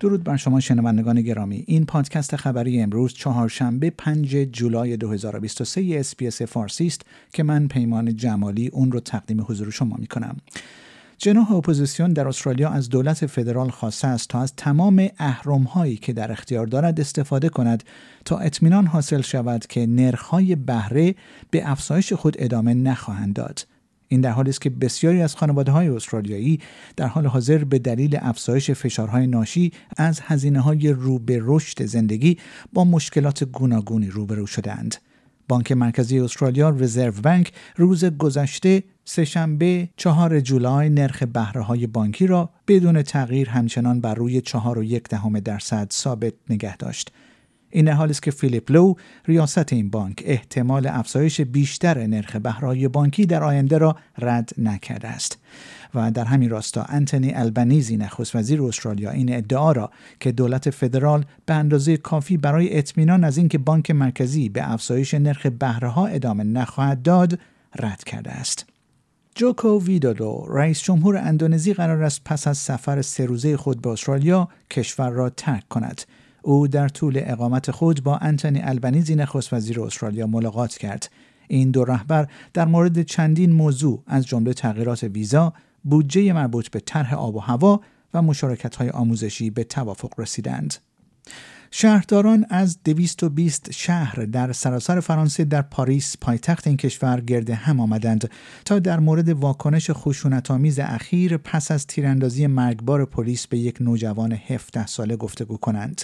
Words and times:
درود 0.00 0.24
بر 0.24 0.36
شما 0.36 0.60
شنوندگان 0.60 1.20
گرامی. 1.20 1.64
این 1.66 1.86
پادکست 1.86 2.36
خبری 2.36 2.80
امروز 2.80 3.14
چهارشنبه 3.14 3.90
5 3.90 4.36
جولای 4.36 4.96
2023 4.96 5.96
SBS 5.98 6.42
فارسی 6.42 6.86
است 6.86 7.02
که 7.32 7.42
من 7.42 7.68
پیمان 7.68 8.16
جمالی 8.16 8.68
اون 8.68 8.92
رو 8.92 9.00
تقدیم 9.00 9.44
حضور 9.48 9.70
شما 9.70 9.96
می 9.96 10.06
کنم 10.06 10.36
جناح 11.18 11.52
اپوزیسیون 11.52 12.12
در 12.12 12.28
استرالیا 12.28 12.70
از 12.70 12.88
دولت 12.88 13.26
فدرال 13.26 13.70
خواسته 13.70 14.08
است 14.08 14.28
تا 14.28 14.40
از 14.40 14.52
تمام 14.56 15.08
اهرم 15.18 15.62
هایی 15.62 15.96
که 15.96 16.12
در 16.12 16.32
اختیار 16.32 16.66
دارد 16.66 17.00
استفاده 17.00 17.48
کند 17.48 17.84
تا 18.24 18.38
اطمینان 18.38 18.86
حاصل 18.86 19.20
شود 19.20 19.66
که 19.66 19.86
نرخ‌های 19.86 20.56
بهره 20.56 21.14
به 21.50 21.70
افزایش 21.70 22.12
خود 22.12 22.36
ادامه 22.38 22.74
نخواهند 22.74 23.34
داد. 23.34 23.66
این 24.12 24.20
در 24.20 24.30
حالی 24.30 24.50
است 24.50 24.60
که 24.60 24.70
بسیاری 24.70 25.22
از 25.22 25.36
خانواده 25.36 25.72
های 25.72 25.88
استرالیایی 25.88 26.60
در 26.96 27.06
حال 27.06 27.26
حاضر 27.26 27.64
به 27.64 27.78
دلیل 27.78 28.18
افزایش 28.20 28.70
فشارهای 28.70 29.26
ناشی 29.26 29.72
از 29.96 30.20
هزینه 30.20 30.60
های 30.60 30.88
رو 30.88 31.18
به 31.18 31.38
رشد 31.42 31.84
زندگی 31.84 32.38
با 32.72 32.84
مشکلات 32.84 33.44
گوناگونی 33.44 34.06
روبرو 34.06 34.46
شدهاند. 34.46 34.94
بانک 35.48 35.72
مرکزی 35.72 36.20
استرالیا 36.20 36.70
رزرو 36.70 37.12
بانک 37.22 37.52
روز 37.76 38.04
گذشته 38.04 38.82
سهشنبه 39.04 39.88
چهار 39.96 40.40
جولای 40.40 40.90
نرخ 40.90 41.22
بهره 41.22 41.62
های 41.62 41.86
بانکی 41.86 42.26
را 42.26 42.50
بدون 42.68 43.02
تغییر 43.02 43.48
همچنان 43.48 44.00
بر 44.00 44.14
روی 44.14 44.40
چهار 44.40 44.78
و 44.78 44.84
یک 44.84 45.08
دهم 45.08 45.40
درصد 45.40 45.92
ثابت 45.92 46.34
نگه 46.50 46.76
داشت. 46.76 47.12
این 47.70 47.88
حال 47.88 48.10
است 48.10 48.22
که 48.22 48.30
فیلیپ 48.30 48.72
لو 48.72 48.94
ریاست 49.26 49.72
این 49.72 49.90
بانک 49.90 50.22
احتمال 50.26 50.86
افزایش 50.86 51.40
بیشتر 51.40 52.06
نرخ 52.06 52.36
بهرهای 52.36 52.88
بانکی 52.88 53.26
در 53.26 53.42
آینده 53.42 53.78
را 53.78 53.96
رد 54.18 54.50
نکرده 54.58 55.08
است. 55.08 55.38
و 55.94 56.10
در 56.10 56.24
همین 56.24 56.50
راستا 56.50 56.82
انتونی 56.82 57.32
البنیزی 57.34 57.96
نخست 57.96 58.36
وزیر 58.36 58.62
استرالیا 58.62 59.10
این 59.10 59.34
ادعا 59.34 59.72
را 59.72 59.90
که 60.20 60.32
دولت 60.32 60.70
فدرال 60.70 61.24
به 61.46 61.54
اندازه 61.54 61.96
کافی 61.96 62.36
برای 62.36 62.78
اطمینان 62.78 63.24
از 63.24 63.36
اینکه 63.36 63.58
بانک 63.58 63.90
مرکزی 63.90 64.48
به 64.48 64.72
افزایش 64.72 65.14
نرخ 65.14 65.46
بهره 65.46 65.98
ادامه 65.98 66.44
نخواهد 66.44 67.02
داد 67.02 67.38
رد 67.78 68.04
کرده 68.04 68.30
است. 68.30 68.66
جوکو 69.34 69.80
ویدودو 69.84 70.46
رئیس 70.48 70.82
جمهور 70.82 71.16
اندونزی 71.16 71.74
قرار 71.74 72.02
است 72.02 72.20
پس 72.24 72.46
از 72.46 72.58
سفر 72.58 73.02
سه 73.02 73.26
روزه 73.26 73.56
خود 73.56 73.82
به 73.82 73.90
استرالیا 73.90 74.48
کشور 74.70 75.10
را 75.10 75.30
ترک 75.30 75.68
کند. 75.68 76.02
او 76.42 76.68
در 76.68 76.88
طول 76.88 77.20
اقامت 77.24 77.70
خود 77.70 78.02
با 78.02 78.16
انتونی 78.16 78.60
البنیزی 78.62 79.14
نخست 79.14 79.52
وزیر 79.52 79.80
استرالیا 79.80 80.26
ملاقات 80.26 80.78
کرد. 80.78 81.10
این 81.48 81.70
دو 81.70 81.84
رهبر 81.84 82.28
در 82.54 82.64
مورد 82.64 83.02
چندین 83.02 83.52
موضوع 83.52 84.02
از 84.06 84.26
جمله 84.26 84.54
تغییرات 84.54 85.02
ویزا 85.02 85.52
بودجه 85.84 86.32
مربوط 86.32 86.68
به 86.68 86.80
طرح 86.80 87.14
آب 87.14 87.36
و 87.36 87.38
هوا 87.38 87.80
و 88.14 88.22
مشارکت 88.22 88.76
های 88.76 88.90
آموزشی 88.90 89.50
به 89.50 89.64
توافق 89.64 90.20
رسیدند. 90.20 90.74
شهرداران 91.72 92.46
از 92.48 92.78
220 92.84 93.72
شهر 93.72 94.24
در 94.24 94.52
سراسر 94.52 95.00
فرانسه 95.00 95.44
در 95.44 95.62
پاریس 95.62 96.16
پایتخت 96.20 96.66
این 96.66 96.76
کشور 96.76 97.20
گرد 97.20 97.50
هم 97.50 97.80
آمدند 97.80 98.30
تا 98.64 98.78
در 98.78 99.00
مورد 99.00 99.28
واکنش 99.28 99.90
خشونت‌آمیز 99.90 100.78
اخیر 100.78 101.36
پس 101.36 101.70
از 101.70 101.86
تیراندازی 101.86 102.46
مرگبار 102.46 103.04
پلیس 103.04 103.46
به 103.46 103.58
یک 103.58 103.76
نوجوان 103.80 104.32
17 104.32 104.86
ساله 104.86 105.16
گفتگو 105.16 105.56
کنند. 105.56 106.02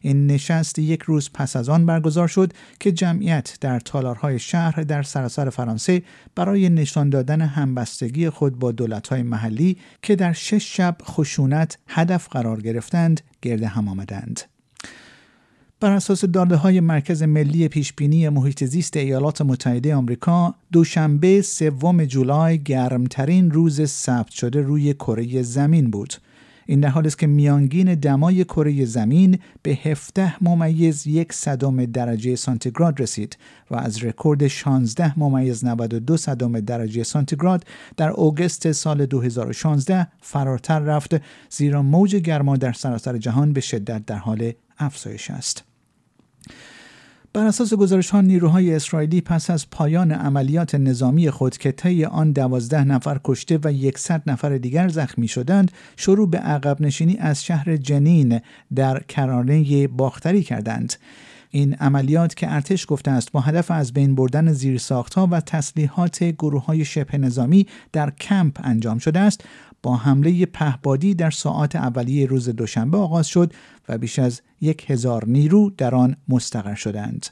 این 0.00 0.26
نشست 0.26 0.78
یک 0.78 1.02
روز 1.02 1.30
پس 1.34 1.56
از 1.56 1.68
آن 1.68 1.86
برگزار 1.86 2.28
شد 2.28 2.52
که 2.80 2.92
جمعیت 2.92 3.56
در 3.60 3.80
تالارهای 3.80 4.38
شهر 4.38 4.82
در 4.82 5.02
سراسر 5.02 5.50
فرانسه 5.50 6.02
برای 6.34 6.68
نشان 6.68 7.10
دادن 7.10 7.40
همبستگی 7.40 8.30
خود 8.30 8.58
با 8.58 8.72
دولت‌های 8.72 9.22
محلی 9.22 9.76
که 10.02 10.16
در 10.16 10.32
شش 10.32 10.76
شب 10.76 10.96
خشونت 11.02 11.78
هدف 11.88 12.28
قرار 12.28 12.60
گرفتند 12.60 13.20
گرد 13.42 13.62
هم 13.62 13.88
آمدند. 13.88 14.53
بر 15.80 15.92
اساس 15.92 16.24
داده 16.24 16.56
های 16.56 16.80
مرکز 16.80 17.22
ملی 17.22 17.68
پیشبینی 17.68 18.28
محیط 18.28 18.64
زیست 18.64 18.96
ایالات 18.96 19.42
متحده 19.42 19.94
آمریکا 19.94 20.54
دوشنبه 20.72 21.42
سوم 21.42 22.04
جولای 22.04 22.62
گرمترین 22.62 23.50
روز 23.50 23.84
ثبت 23.84 24.30
شده 24.30 24.60
روی 24.60 24.94
کره 24.94 25.42
زمین 25.42 25.90
بود. 25.90 26.14
این 26.66 26.80
در 26.80 26.88
حالی 26.88 27.06
است 27.06 27.18
که 27.18 27.26
میانگین 27.26 27.94
دمای 27.94 28.44
کره 28.44 28.84
زمین 28.84 29.38
به 29.62 29.78
17 29.82 30.44
ممیز 30.44 31.06
یک 31.06 31.32
صدم 31.32 31.84
درجه 31.84 32.36
سانتیگراد 32.36 33.00
رسید 33.00 33.38
و 33.70 33.76
از 33.76 34.04
رکورد 34.04 34.46
16 34.46 35.18
ممیز 35.18 35.64
92 35.64 36.16
صدم 36.16 36.60
درجه 36.60 37.02
سانتیگراد 37.02 37.64
در 37.96 38.10
اوگست 38.10 38.72
سال 38.72 39.06
2016 39.06 40.06
فراتر 40.20 40.78
رفت 40.78 41.14
زیرا 41.50 41.82
موج 41.82 42.16
گرما 42.16 42.56
در 42.56 42.72
سراسر 42.72 43.18
جهان 43.18 43.52
به 43.52 43.60
شدت 43.60 44.06
در 44.06 44.18
حال 44.18 44.52
افزایش 44.78 45.30
است. 45.30 45.64
بر 47.34 47.46
اساس 47.46 47.74
گزارش 47.74 48.10
ها 48.10 48.20
نیروهای 48.20 48.74
اسرائیلی 48.74 49.20
پس 49.20 49.50
از 49.50 49.70
پایان 49.70 50.12
عملیات 50.12 50.74
نظامی 50.74 51.30
خود 51.30 51.56
که 51.56 51.72
طی 51.72 52.04
آن 52.04 52.32
دوازده 52.32 52.84
نفر 52.84 53.20
کشته 53.24 53.58
و 53.64 53.72
یکصد 53.72 54.22
نفر 54.26 54.56
دیگر 54.56 54.88
زخمی 54.88 55.28
شدند 55.28 55.72
شروع 55.96 56.30
به 56.30 56.38
عقب 56.38 56.80
نشینی 56.80 57.16
از 57.16 57.44
شهر 57.44 57.76
جنین 57.76 58.40
در 58.74 59.02
کرانه 59.08 59.88
باختری 59.88 60.42
کردند 60.42 60.94
این 61.50 61.74
عملیات 61.74 62.36
که 62.36 62.52
ارتش 62.52 62.86
گفته 62.88 63.10
است 63.10 63.32
با 63.32 63.40
هدف 63.40 63.70
از 63.70 63.92
بین 63.92 64.14
بردن 64.14 64.52
زیرساختها 64.52 65.28
و 65.30 65.40
تسلیحات 65.40 66.24
گروه 66.24 66.64
های 66.64 66.84
شبه 66.84 67.18
نظامی 67.18 67.66
در 67.92 68.10
کمپ 68.10 68.60
انجام 68.64 68.98
شده 68.98 69.20
است 69.20 69.44
با 69.84 69.96
حمله 69.96 70.46
پهبادی 70.46 71.14
در 71.14 71.30
ساعات 71.30 71.76
اولیه 71.76 72.26
روز 72.26 72.48
دوشنبه 72.48 72.98
آغاز 72.98 73.26
شد 73.26 73.52
و 73.88 73.98
بیش 73.98 74.18
از 74.18 74.40
یک 74.60 74.90
هزار 74.90 75.24
نیرو 75.26 75.70
در 75.70 75.94
آن 75.94 76.16
مستقر 76.28 76.74
شدند. 76.74 77.26